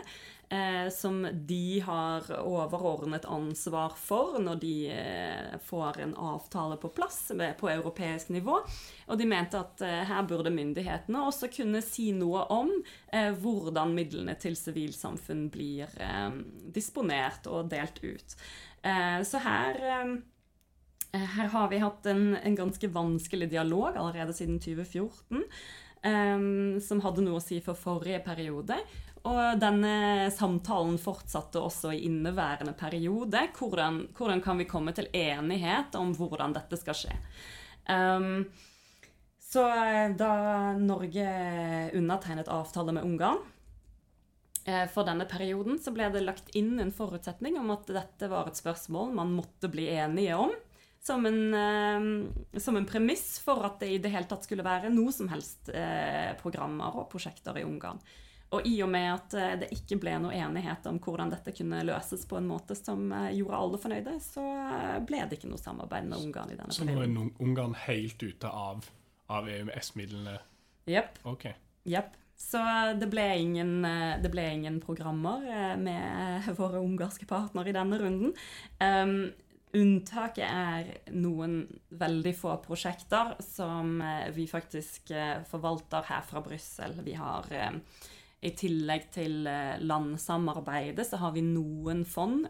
[0.50, 7.28] eh, som de har overordnet ansvar for når de eh, får en avtale på plass
[7.38, 8.58] med, på europeisk nivå.
[9.06, 12.74] Og de mente at eh, her burde myndighetene også kunne si noe om
[13.14, 15.92] hvordan midlene til sivilsamfunn blir
[16.74, 18.34] disponert og delt ut.
[18.84, 19.78] Så her
[21.14, 25.44] her har vi hatt en, en, ganske vanskelig dialog allerede siden 2014
[26.04, 28.78] um, som hadde noe å si for forrige periode.
[29.24, 33.46] Og denne samtalen fortsatte også i inneværende periode.
[33.56, 37.16] Hvordan, hvordan kan vi komme til enighet om hvordan dette skal skje?
[37.88, 38.44] Um,
[39.54, 40.34] så eh, da
[40.80, 41.26] Norge
[41.94, 43.40] undertegnet avtale med Ungarn
[44.66, 48.50] uh, for denne perioden, så ble det lagt inn en forutsetning om at dette var
[48.50, 50.56] et spørsmål man måtte bli enige om
[51.06, 54.92] som en, eh, som en, premiss for at det i det hele tatt skulle være
[54.94, 58.00] noe som helst eh, programmer og prosjekter i Ungarn.
[58.54, 61.84] Og i og med at eh, det ikke ble noe enighet om hvordan dette kunne
[61.84, 64.48] løses på en måte som gjorde alle fornøyde, så
[65.04, 66.80] ble det ikke noe samarbeid med Ungarn i denne perioden.
[66.80, 68.88] Så nå er Ungarn helt ute av,
[69.28, 70.40] av EØS-midlene?
[70.88, 71.20] Jepp.
[71.36, 71.58] Okay.
[71.84, 72.16] Yep.
[72.40, 72.60] Så
[72.98, 73.84] det ble, ingen,
[74.24, 78.34] det ble, ingen, programmer med våre ungarske partnere i denne runden.
[78.80, 79.34] Um,
[79.74, 81.64] Unntaket er noen
[81.98, 86.94] veldig få prosjekter som eh, vi faktisk eh, forvalter her fra Brussel.
[87.02, 87.80] Vi har eh,
[88.46, 89.48] i tillegg til
[89.88, 92.44] landsamarbeidet så har vi noen fond.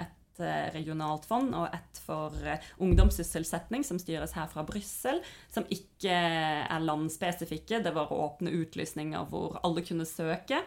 [0.00, 0.40] Et
[0.72, 2.32] regionalt fond og et for
[2.80, 5.20] ungdomssysselsetting som styres her fra Brussel.
[5.52, 7.82] Som ikke er landspesifikke.
[7.84, 10.62] Det var åpne utlysninger hvor alle kunne søke.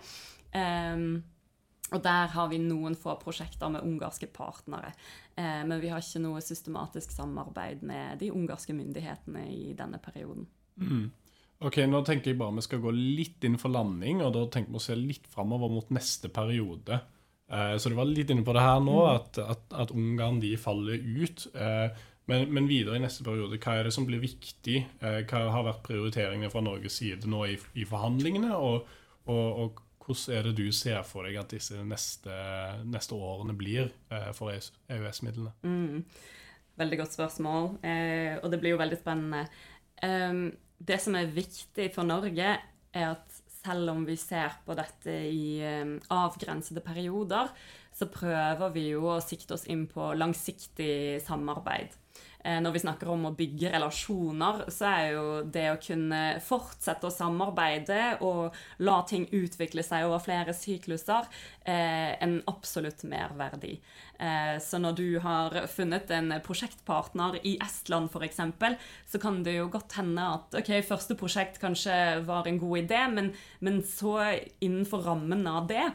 [0.54, 1.24] Um,
[1.94, 4.94] og der har vi noen få prosjekter med ungarske partnere.
[5.36, 10.48] Eh, men vi har ikke noe systematisk samarbeid med de ungarske myndighetene i denne perioden.
[10.82, 11.12] Mm.
[11.64, 14.74] Ok, Nå tenker jeg bare vi skal gå litt inn for landing, og da tenker
[14.74, 17.00] vi å se litt framover mot neste periode.
[17.54, 19.14] Eh, så du var litt inne på det her nå, mm.
[19.14, 21.46] at, at, at, Ungarn de faller ut.
[21.54, 24.82] Eh, men, men, videre i neste periode, hva er det som blir viktig?
[25.04, 28.56] Eh, hva har vært prioriteringene fra Norges side nå i, i forhandlingene?
[28.58, 28.90] og,
[29.32, 32.34] og, og hvordan er det du ser for deg at disse neste,
[32.90, 35.54] neste årene blir eh, for EØS-midlene?
[35.64, 36.04] Mm.
[36.80, 39.46] Veldig godt spørsmål, eh, og det blir jo veldig spennende.
[40.04, 40.48] Um,
[40.84, 42.56] det som er viktig for Norge,
[42.94, 47.54] er at selv om vi ser på dette i um, avgrensede perioder,
[47.94, 51.94] så prøver vi jo å sikte oss inn på langsiktig samarbeid.
[52.44, 57.08] Eh, når vi snakker om å bygge relasjoner, så er jo det å kunne fortsette
[57.08, 61.30] å samarbeide og la ting utvikle seg over flere sykluser
[61.64, 63.78] eh, en absolutt merverdi.
[64.20, 68.42] Eh, så når du har funnet en prosjektpartner i Estland f.eks.,
[69.08, 73.06] så kan det jo godt hende at ok, første prosjekt kanskje var en god idé,
[73.14, 73.32] men,
[73.64, 74.18] men så
[74.60, 75.86] innenfor rammen av det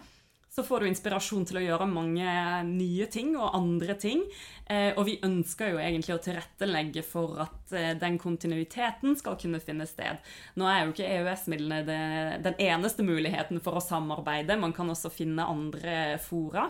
[0.59, 2.31] så får du inspirasjon til å gjøre mange
[2.67, 4.25] nye ting og andre ting.
[4.67, 9.63] Eh, og vi ønsker jo egentlig å tilrettelegge for at eh, den kontinuiteten skal kunne
[9.63, 10.19] finne sted.
[10.59, 14.59] Nå er jo ikke EØS-midlene den eneste muligheten for å samarbeide.
[14.59, 16.67] Man kan også finne andre fora.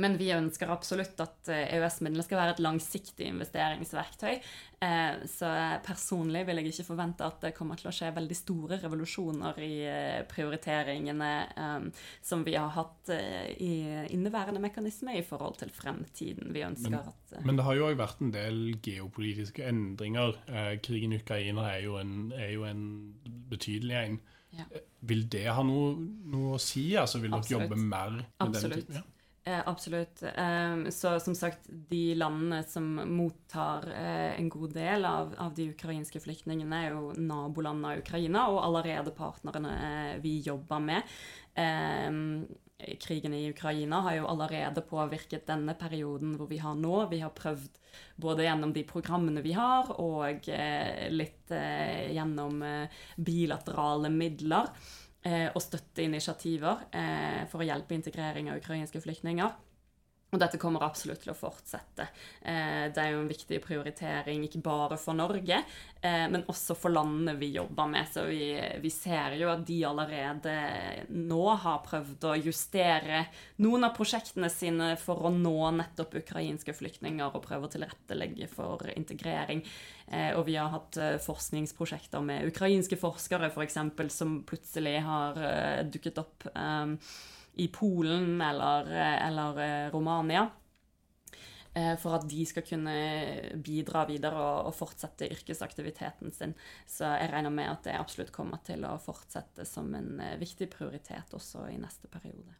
[0.00, 4.38] Men vi ønsker absolutt at EØS-midlene skal være et langsiktig investeringsverktøy.
[4.82, 5.48] Eh, så
[5.84, 9.74] personlig vil jeg ikke forvente at det kommer til å skje veldig store revolusjoner i
[9.86, 13.72] eh, prioriteringene eh, som vi har hatt i
[14.14, 16.50] inneværende mekanisme i forhold til fremtiden.
[16.54, 20.36] Vi ønsker men, at Men det har jo òg vært en del geopolitiske endringer.
[20.82, 22.84] Krigen i Ukraina er jo en, er jo en
[23.50, 24.20] betydelig en.
[24.52, 24.66] Ja.
[25.08, 25.94] Vil det ha noe,
[26.32, 26.90] noe, å si?
[26.98, 28.82] Altså, vil dere jobbe mer med Absolutt.
[28.82, 29.00] den typen?
[29.00, 29.21] Ja?
[29.44, 30.22] Eh, absolutt.
[30.22, 35.72] Eh, så som sagt, de landene som mottar eh, en god del av, av, de
[35.72, 41.10] ukrainske flyktningene, er jo nabolandene av Ukraina og allerede partnerne eh, vi jobber med.
[41.58, 47.08] Eh, krigen i Ukraina har jo allerede påvirket denne perioden hvor vi har nå.
[47.10, 47.82] Vi har prøvd
[48.22, 52.62] både gjennom de programmene vi har, og eh, litt gjennom
[53.18, 55.01] bilaterale midler eh,
[55.54, 59.52] og støtte initiativer eh, for å hjelpe integrering av ukrainske flyktninger.
[60.32, 62.06] Og dette kommer absolutt til å fortsette.
[62.40, 65.58] Eh, det er jo en viktig prioritering ikke bare for Norge,
[66.00, 68.08] eh, men også for landene vi jobber med.
[68.08, 68.46] Så vi,
[68.80, 70.54] vi, ser jo at de allerede
[71.12, 73.26] nå har prøvd å justere
[73.60, 78.88] noen av prosjektene sine for å nå nettopp ukrainske flyktninger og prøve å tilrettelegge for
[78.94, 79.60] integrering.
[80.08, 83.78] Eh, og vi har hatt forskningsprosjekter med ukrainske forskere f.eks.
[84.16, 85.44] som plutselig har
[85.92, 86.48] dukket opp
[87.60, 88.88] i Polen eller,
[89.28, 90.48] eller eh, Romania.
[91.74, 92.94] Eh, for at de skal kunne
[93.64, 96.52] bidra videre og, og, fortsette yrkesaktiviteten sin.
[96.84, 100.68] Så jeg regner med at det absolutt kommer til å fortsette som en eh, viktig
[100.74, 102.58] prioritet også i neste periode.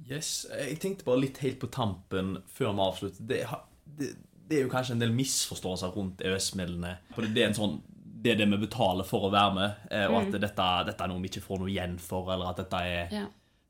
[0.00, 3.24] Yes, Jeg tenkte bare litt helt på tampen før vi avslutter.
[3.28, 3.40] Det,
[3.84, 4.12] det,
[4.48, 6.94] det er jo kanskje en del misforståelser rundt EØS-midlene.
[7.16, 7.76] Det er en sånn
[8.20, 10.38] det er det vi betaler for å være med, eh, og at mm.
[10.42, 13.26] dette, dette, er noe vi ikke får noe igjen for, eller at dette er, ja.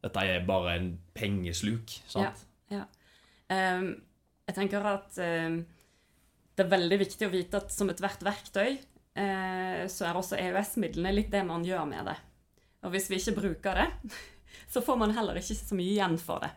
[0.06, 1.92] dette er bare en pengesluk.
[2.10, 2.46] sant?
[2.70, 2.80] Ja.
[2.80, 2.86] ja.
[3.50, 3.92] Um,
[4.46, 5.60] jeg tenker at um,
[6.58, 8.80] det er veldig viktig å vite at som ethvert verktøy,
[9.18, 12.16] uh, så er også EØS-midlene litt det man gjør med det.
[12.86, 14.16] Og hvis vi ikke bruker det,
[14.72, 16.50] så får man heller ikke så mye igjen for det.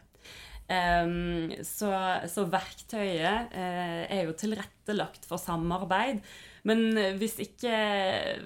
[0.64, 1.92] Um, så,
[2.32, 6.24] så, verktøyet uh, er jo tilrettelagt for samarbeid.
[6.68, 7.74] Men hvis ikke,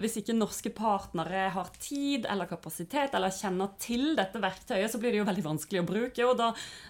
[0.02, 5.14] hvis ikke, norske partnere har tid eller kapasitet eller kjenner til dette verktøyet, så blir
[5.14, 6.48] det jo veldig vanskelig å bruke, og da,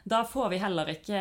[0.07, 1.19] da får vi heller ikke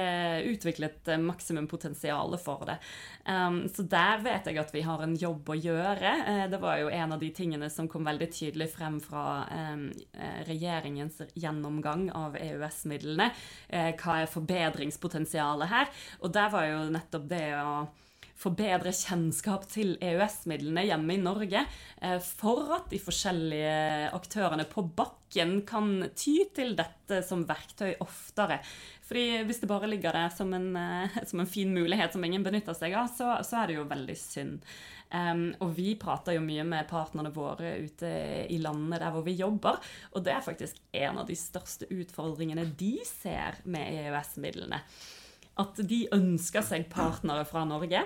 [0.53, 2.79] utviklet maksimumpotensialet for det.
[3.27, 6.15] Um, så der vet jeg at vi har en jobb å gjøre.
[6.23, 9.89] Uh, det var jo en av de tingene som kom veldig tydelig frem fra um,
[10.47, 13.33] regjeringens gjennomgang av EØS-midlene.
[13.99, 15.95] Hva er forbedringspotensialet her?
[16.23, 17.71] Og der var jo nettopp det å
[18.37, 21.63] få bedre kjennskap til EØS-midlene hjemme i Norge,
[22.03, 28.61] eh, for at de forskjellige aktørene på bakken kan ty til dette som verktøy oftere.
[29.07, 32.43] Fordi Hvis det bare ligger der som en, eh, som en fin mulighet som ingen
[32.43, 34.63] benytter seg av, så, så er det jo veldig synd.
[35.07, 38.09] Um, og vi prater jo mye med partnerne våre ute
[38.51, 39.79] i landene der hvor vi jobber.
[40.13, 44.83] Og det er faktisk en av de største utfordringene de ser med EØS-midlene.
[45.63, 48.03] At de ønsker seg partnere fra Norge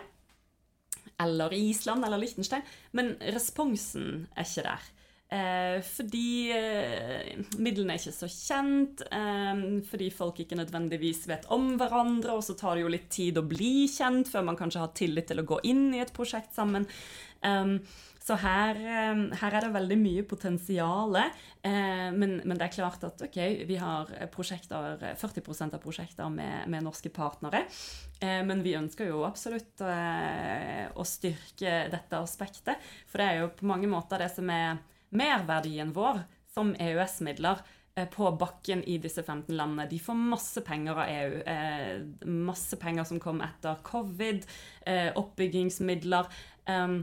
[1.20, 2.64] eller Island eller Liechtenstein,
[2.96, 4.88] men responsen er ikke der.
[5.30, 11.76] Eh, fordi eh, midlene er ikke så kjent, eh, fordi folk ikke nødvendigvis vet om
[11.78, 14.96] hverandre, og så tar det jo litt tid å bli kjent før man kanskje har
[14.98, 16.88] tillit til å gå inn i et prosjekt sammen.
[17.46, 17.78] Um,
[18.20, 21.16] så her, eh, her, er det veldig mye potensial.
[21.16, 26.68] Eh, men, men, det er klart at ok, vi har prosjekter, 40% av prosjekter med,
[26.68, 27.64] med norske partnere.
[28.20, 32.92] Eh, men vi ønsker jo absolutt å styrke dette aspektet.
[33.08, 34.82] For det er jo på mange måter det som er
[35.16, 37.64] merverdien vår som EØS-midler
[38.10, 39.88] på bakken i disse 15 landene.
[39.90, 41.40] De får masse penger av EU.
[41.42, 44.46] Eh, masse penger som kom etter covid.
[44.86, 46.28] Eh, oppbyggingsmidler.
[46.68, 47.02] Um,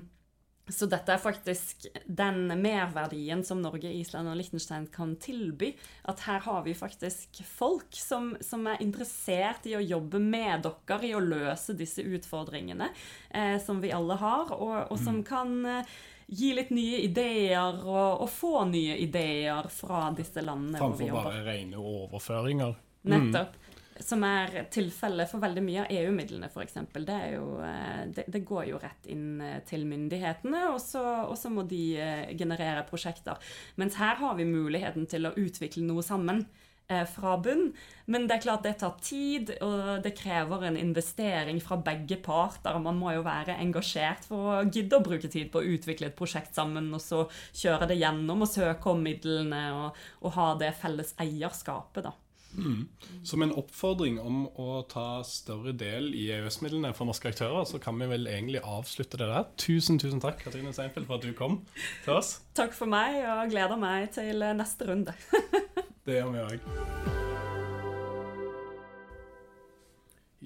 [0.70, 5.72] så dette er faktisk den merverdien som Norge, Island og Liechtenstein kan tilby.
[6.11, 11.07] At her har vi faktisk folk som, som er interessert i å jobbe med dere
[11.07, 12.89] i å løse disse utfordringene
[13.30, 15.26] eh, som vi alle har, og, og som mm.
[15.30, 15.95] kan eh,
[16.28, 21.09] gi litt nye ideer og, og, få nye ideer fra disse landene Framfor hvor vi
[21.13, 21.30] jobber.
[21.30, 22.76] Framfor bare rene overføringer.
[23.07, 23.55] Nettopp.
[23.55, 23.66] Mm
[24.04, 26.78] som er tilfellet for veldig mye av EU-midlene, f.eks.
[26.93, 31.52] Det, eh, det, det går jo rett inn eh, til myndighetene, og så, og så,
[31.54, 33.41] må de eh, generere prosjekter.
[33.82, 36.48] Mens her har vi muligheten til å utvikle noe sammen
[36.88, 37.74] fra bunn.
[38.08, 42.78] Men det er klart det tar tid, og det krever en investering fra begge parter.
[42.80, 46.16] Man må jo være engasjert for å gidde å bruke tid på å utvikle et
[46.16, 50.72] prosjekt sammen, og så kjøre det gjennom og søke om midlene og, og ha det
[50.80, 52.16] felles eierskapet, da.
[52.58, 52.88] Mm.
[53.24, 57.99] Som en oppfordring om å ta større del i EØS-midlene for norske aktører, så kan
[58.01, 59.45] vi vel egentlig avslutte det der.
[59.62, 61.62] Tusen tusen takk Katrine Seinfeld, for at du kom
[62.05, 62.39] til oss.
[62.58, 65.14] Takk for meg, og gleder meg til neste runde.
[66.08, 67.16] det gjør vi òg.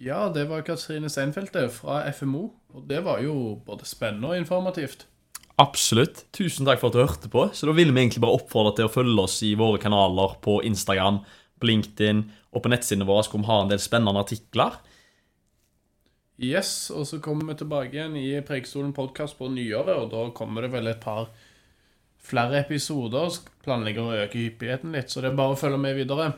[0.01, 2.49] Ja, det var Katrine Seinfeld fra FMO.
[2.73, 5.05] Og det var jo både spennende og informativt.
[5.61, 6.23] Absolutt.
[6.33, 7.43] Tusen takk for at du hørte på.
[7.53, 10.57] Så da vil vi egentlig bare oppfordre til å følge oss i våre kanaler på
[10.65, 11.21] Instagram,
[11.61, 14.79] på LinkedIn og på nettsidene våre hvor vi har en del spennende artikler.
[16.41, 20.65] Yes, og så kommer vi tilbake igjen i Preikestolen podkast på nyåret, og da kommer
[20.65, 21.29] det vel et par
[22.21, 23.37] flere episoder.
[23.61, 26.31] Planlegger å øke hyppigheten litt, så det er bare å følge med videre.